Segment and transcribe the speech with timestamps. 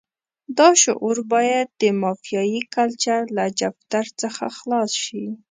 [0.57, 5.25] دا شعور باید د مافیایي کلچر له جفتر څخه خلاص شي.